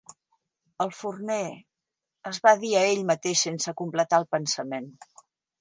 [0.85, 1.45] "El forner...",
[2.31, 4.93] es va dir a ell mateix sense completar el pensament.